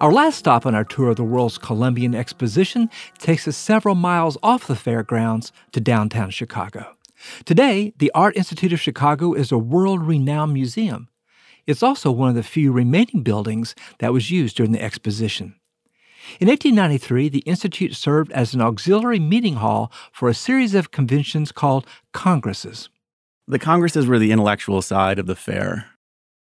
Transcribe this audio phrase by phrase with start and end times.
[0.00, 4.38] Our last stop on our tour of the world's Columbian Exposition takes us several miles
[4.44, 6.94] off the fairgrounds to downtown Chicago.
[7.44, 11.08] Today, the Art Institute of Chicago is a world renowned museum.
[11.66, 15.56] It's also one of the few remaining buildings that was used during the exposition.
[16.38, 21.50] In 1893, the Institute served as an auxiliary meeting hall for a series of conventions
[21.50, 22.88] called congresses.
[23.48, 25.86] The congresses were the intellectual side of the fair.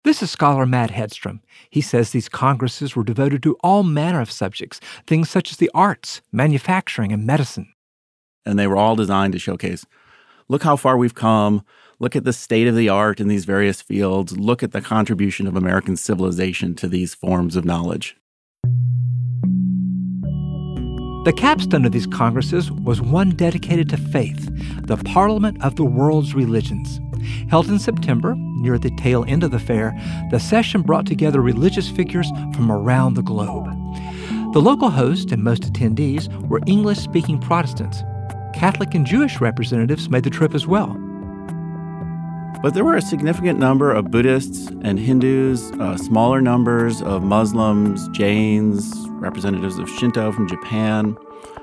[0.06, 1.40] This is scholar Matt Hedstrom.
[1.68, 5.68] He says these congresses were devoted to all manner of subjects, things such as the
[5.74, 7.72] arts, manufacturing, and medicine.
[8.44, 9.84] And they were all designed to showcase
[10.48, 11.64] look how far we've come,
[11.98, 15.48] look at the state of the art in these various fields, look at the contribution
[15.48, 18.16] of American civilization to these forms of knowledge.
[21.24, 24.48] The capstone of these congresses was one dedicated to faith,
[24.86, 27.00] the Parliament of the World's Religions.
[27.48, 29.94] Held in September, near the tail end of the fair,
[30.30, 33.66] the session brought together religious figures from around the globe.
[34.52, 38.02] The local host and most attendees were English speaking Protestants.
[38.54, 40.96] Catholic and Jewish representatives made the trip as well.
[42.62, 48.08] But there were a significant number of Buddhists and Hindus, uh, smaller numbers of Muslims,
[48.08, 51.16] Jains, representatives of Shinto from Japan.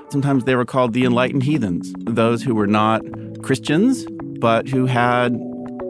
[0.08, 3.02] Sometimes they were called the enlightened heathens, those who were not
[3.42, 4.06] Christians,
[4.38, 5.36] but who had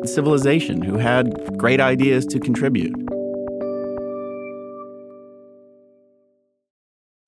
[0.09, 2.95] civilization, who had great ideas to contribute.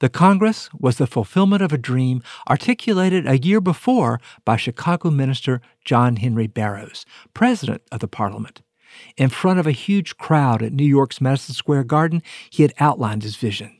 [0.01, 5.63] The Congress was the fulfillment of a dream articulated a year before by Chicago minister
[5.87, 8.61] John Henry Barrows, president of the Parliament.
[9.17, 13.23] In front of a huge crowd at New York's Madison Square Garden, he had outlined
[13.23, 13.75] his vision.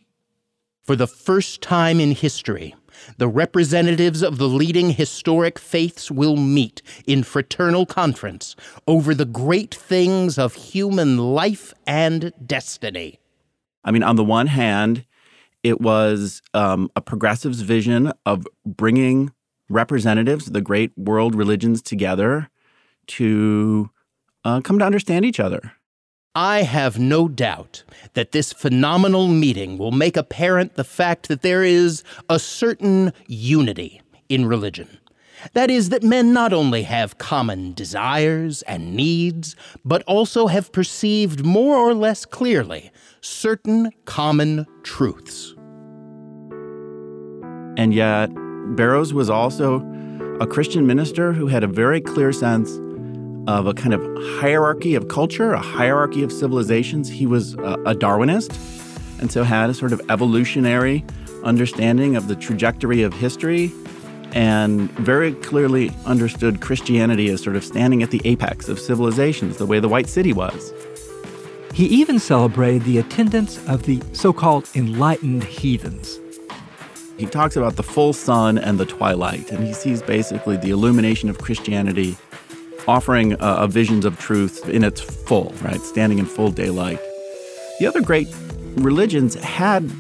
[0.85, 2.75] For the first time in history,
[3.19, 9.75] the representatives of the leading historic faiths will meet in fraternal conference over the great
[9.75, 13.19] things of human life and destiny.
[13.85, 15.05] I mean, on the one hand,
[15.63, 19.33] it was um, a progressive's vision of bringing
[19.69, 22.49] representatives of the great world religions together
[23.07, 23.91] to
[24.45, 25.73] uh, come to understand each other.
[26.37, 27.83] I have no doubt
[28.13, 34.03] that this phenomenal meeting will make apparent the fact that there is a certain unity
[34.29, 34.99] in religion.
[35.55, 41.43] That is, that men not only have common desires and needs, but also have perceived
[41.43, 42.91] more or less clearly
[43.23, 45.55] certain common truths.
[47.79, 48.29] And yet,
[48.77, 49.77] Barrows was also
[50.39, 52.79] a Christian minister who had a very clear sense
[53.47, 54.01] of a kind of
[54.41, 57.09] hierarchy of culture, a hierarchy of civilizations.
[57.09, 58.59] He was a, Darwinist
[59.21, 61.05] and so had a sort of evolutionary
[61.45, 63.73] understanding of the trajectory of history
[64.33, 69.67] and very clearly understood Christianity as sort of standing at the apex of civilizations, the
[69.67, 70.73] way the White City was.
[71.73, 76.19] He even celebrated the attendance of the so called enlightened heathens.
[77.17, 81.31] He talks about the full sun and the twilight, and he sees basically the illumination
[81.31, 82.17] of Christianity
[82.89, 87.01] offering a, a visions of truth in its full, right, standing in full daylight.
[87.79, 88.29] The other great
[88.77, 89.91] religions had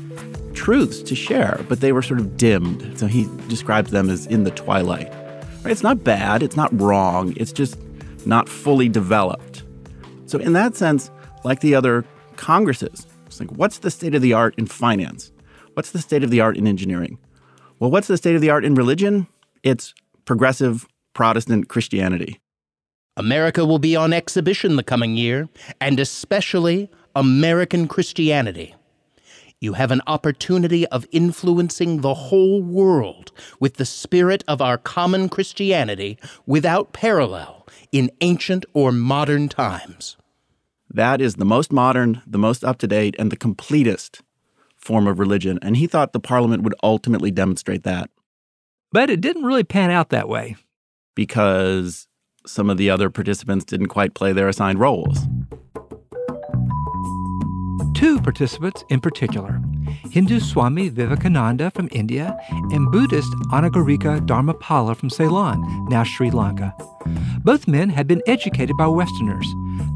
[0.54, 2.98] truths to share, but they were sort of dimmed.
[2.98, 5.12] So he describes them as in the twilight.
[5.62, 5.72] Right?
[5.72, 7.78] It's not bad, it's not wrong, it's just
[8.24, 9.62] not fully developed.
[10.26, 11.10] So, in that sense,
[11.44, 12.04] like the other
[12.36, 15.30] congresses, it's like, what's the state of the art in finance?
[15.74, 17.18] What's the state of the art in engineering?
[17.78, 19.26] Well, what's the state of the art in religion?
[19.62, 22.40] It's progressive Protestant Christianity.
[23.16, 25.48] America will be on exhibition the coming year,
[25.80, 28.74] and especially American Christianity.
[29.58, 35.30] You have an opportunity of influencing the whole world with the spirit of our common
[35.30, 40.18] Christianity without parallel in ancient or modern times.
[40.90, 44.20] That is the most modern, the most up to date, and the completest
[44.76, 45.58] form of religion.
[45.62, 48.10] And he thought the parliament would ultimately demonstrate that.
[48.92, 50.56] But it didn't really pan out that way.
[51.14, 52.08] Because
[52.46, 55.18] some of the other participants didn't quite play their assigned roles.
[57.94, 59.60] Two participants in particular
[60.10, 62.38] Hindu Swami Vivekananda from India
[62.70, 66.74] and Buddhist Anagarika Dharmapala from Ceylon, now Sri Lanka.
[67.38, 69.46] Both men had been educated by Westerners.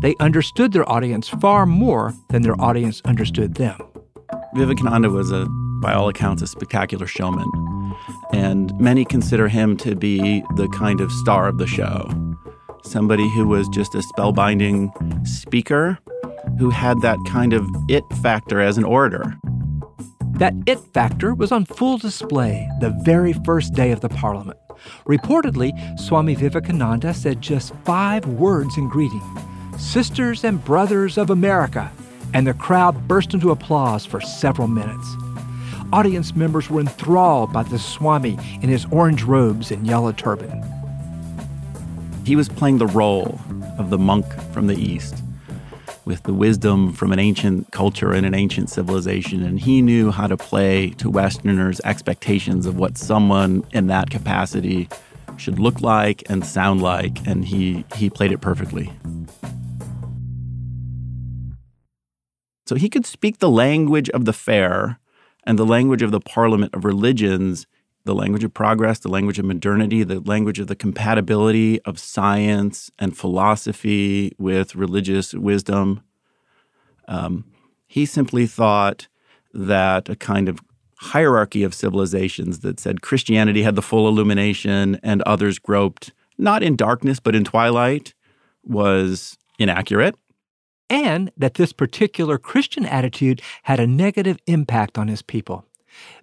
[0.01, 3.79] They understood their audience far more than their audience understood them.
[4.55, 5.47] Vivekananda was, a,
[5.83, 7.51] by all accounts, a spectacular showman,
[8.33, 12.09] and many consider him to be the kind of star of the show.
[12.91, 14.91] Somebody who was just a spellbinding
[15.25, 15.97] speaker
[16.59, 19.37] who had that kind of it factor as an orator.
[20.33, 24.59] That it factor was on full display the very first day of the Parliament.
[25.07, 25.71] Reportedly,
[26.01, 29.23] Swami Vivekananda said just five words in greeting
[29.79, 31.93] Sisters and Brothers of America,
[32.35, 35.15] and the crowd burst into applause for several minutes.
[35.93, 40.80] Audience members were enthralled by the Swami in his orange robes and yellow turban.
[42.31, 43.41] He was playing the role
[43.77, 45.17] of the monk from the East
[46.05, 49.43] with the wisdom from an ancient culture and an ancient civilization.
[49.43, 54.89] And he knew how to play to Westerners' expectations of what someone in that capacity
[55.39, 57.27] should look like and sound like.
[57.27, 58.93] And he, he played it perfectly.
[62.65, 65.01] So he could speak the language of the fair
[65.43, 67.67] and the language of the parliament of religions
[68.05, 72.91] the language of progress, the language of modernity, the language of the compatibility of science
[72.99, 76.03] and philosophy with religious wisdom.
[77.09, 77.45] Um,
[77.87, 79.09] he simply thought
[79.53, 80.61] that a kind of
[80.97, 86.77] hierarchy of civilizations that said Christianity had the full illumination and others groped not in
[86.77, 88.15] darkness but in twilight
[88.63, 90.15] was inaccurate.
[90.89, 95.65] And that this particular Christian attitude had a negative impact on his people.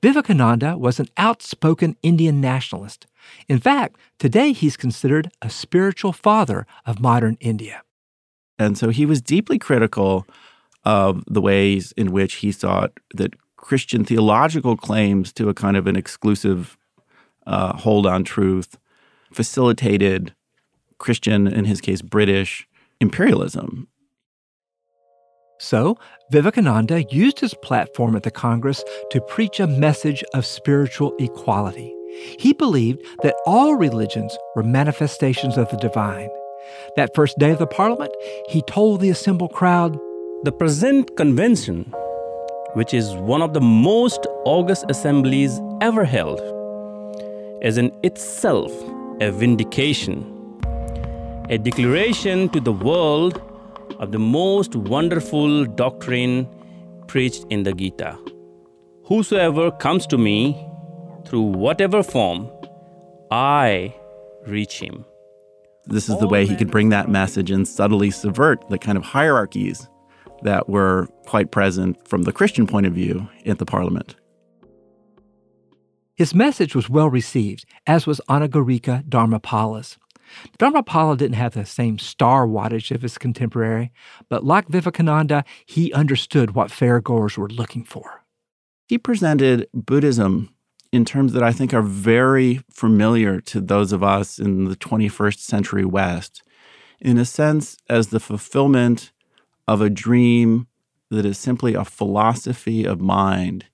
[0.02, 3.08] Vivekananda was an outspoken Indian nationalist.
[3.48, 7.82] In fact, today he's considered a spiritual father of modern India.
[8.60, 10.26] And so he was deeply critical
[10.84, 15.88] of the ways in which he thought that Christian theological claims to a kind of
[15.88, 16.78] an exclusive
[17.46, 18.78] uh, hold on truth
[19.32, 20.34] facilitated
[20.98, 22.68] Christian, in his case, British
[23.00, 23.88] imperialism.
[25.60, 25.98] So,
[26.30, 31.94] Vivekananda used his platform at the Congress to preach a message of spiritual equality.
[32.38, 36.30] He believed that all religions were manifestations of the divine.
[36.96, 38.14] That first day of the Parliament,
[38.50, 39.98] he told the assembled crowd
[40.44, 41.92] The present convention,
[42.74, 46.40] which is one of the most august assemblies ever held,
[47.64, 48.72] is in itself
[49.22, 50.22] a vindication,
[51.50, 53.42] a declaration to the world
[54.00, 56.48] of the most wonderful doctrine
[57.08, 58.18] preached in the Gita.
[59.06, 60.56] Whosoever comes to me
[61.26, 62.50] through whatever form,
[63.32, 63.96] I
[64.46, 65.06] reach him.
[65.86, 69.04] This is the way he could bring that message and subtly subvert the kind of
[69.04, 69.88] hierarchies
[70.44, 74.16] that were quite present from the Christian point of view at the parliament.
[76.16, 79.98] His message was well received, as was Anagarika Dharmapala's.
[80.60, 83.92] Dharmapala didn't have the same star wattage of his contemporary,
[84.30, 88.24] but like Vivekananda, he understood what fairgoers were looking for.
[88.88, 90.54] He presented Buddhism
[90.92, 95.40] in terms that I think are very familiar to those of us in the 21st
[95.40, 96.44] century West,
[97.00, 99.12] in a sense, as the fulfillment
[99.68, 100.68] of a dream
[101.12, 103.66] that is simply a philosophy of mind.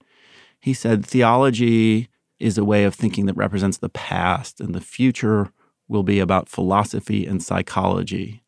[0.60, 2.10] He said theology
[2.40, 5.52] is a way of thinking that represents the past, and the future
[5.88, 8.44] will be about philosophy and psychology.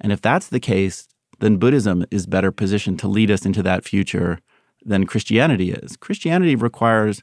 [0.00, 1.08] And if that's the case,
[1.40, 4.38] then Buddhism is better positioned to lead us into that future
[4.84, 5.96] than Christianity is.
[5.96, 7.22] Christianity requires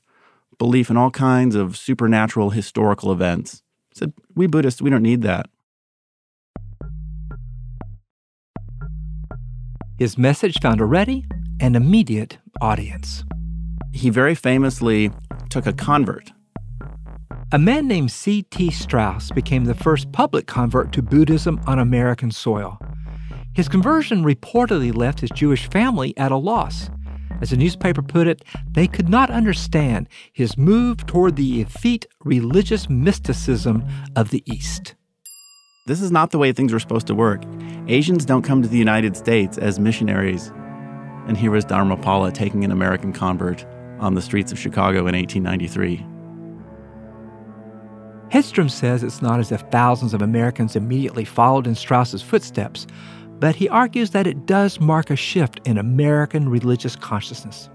[0.58, 3.64] belief in all kinds of supernatural historical events.
[3.94, 5.50] Said so we Buddhists, we don't need that.
[9.98, 11.26] His message found a ready
[11.60, 13.24] and immediate audience.
[13.94, 15.12] He very famously
[15.50, 16.32] took a convert
[17.54, 18.72] a man named C.T.
[18.72, 22.78] Strauss became the first public convert to Buddhism on American soil.
[23.54, 26.90] His conversion reportedly left his Jewish family at a loss.
[27.40, 32.90] As a newspaper put it, they could not understand his move toward the effete religious
[32.90, 33.86] mysticism
[34.18, 34.96] of the East.
[35.86, 37.44] This is not the way things were supposed to work.
[37.88, 40.52] Asians don't come to the United States as missionaries.
[41.28, 43.66] And here was Dharmapala taking an American convert
[44.00, 46.17] on the streets of Chicago in 1893.
[48.30, 52.86] Hedstrom says it's not as if thousands of Americans immediately followed in Strauss's footsteps,
[53.40, 57.70] but he argues that it does mark a shift in American religious consciousness.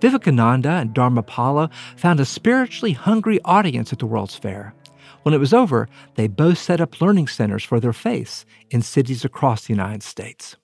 [0.00, 4.74] Vivekananda and Dharmapala found a spiritually hungry audience at the World's Fair.
[5.22, 9.24] When it was over, they both set up learning centers for their faiths in cities
[9.24, 10.56] across the United States.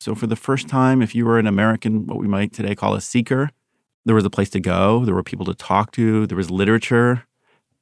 [0.00, 2.94] So, for the first time, if you were an American, what we might today call
[2.94, 3.50] a seeker,
[4.04, 7.24] there was a place to go, there were people to talk to, there was literature,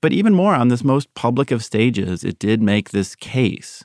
[0.06, 3.82] but even more on this most public of stages, it did make this case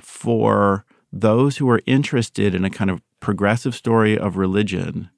[0.00, 5.10] for those who are interested in a kind of progressive story of religion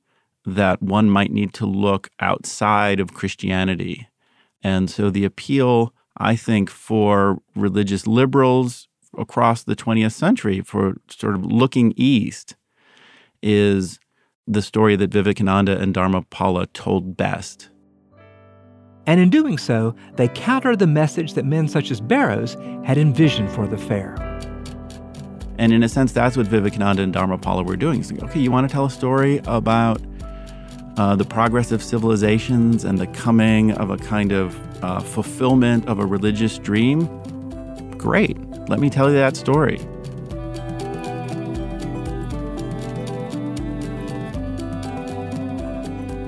[0.44, 4.08] that one might need to look outside of Christianity.
[4.60, 11.36] And so the appeal, I think, for religious liberals across the 20th century for sort
[11.36, 12.56] of looking east
[13.40, 14.00] is
[14.48, 17.69] the story that Vivekananda and Dharmapala told best.
[19.10, 23.50] And in doing so, they counter the message that men such as Barrows had envisioned
[23.50, 24.14] for the fair.
[25.58, 28.04] And in a sense, that's what Vivekananda and Dharmapala were doing.
[28.04, 30.00] So, okay, you want to tell a story about
[30.96, 35.98] uh, the progress of civilizations and the coming of a kind of uh, fulfillment of
[35.98, 37.08] a religious dream?
[37.98, 38.38] Great.
[38.68, 39.80] Let me tell you that story.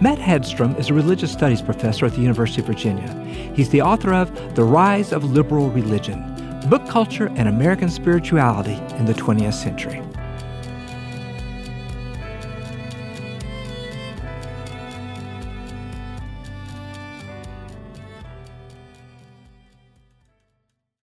[0.03, 3.09] Matt Hedstrom is a religious studies professor at the University of Virginia.
[3.55, 6.29] He's the author of The Rise of Liberal Religion
[6.69, 10.03] Book Culture and American Spirituality in the 20th Century.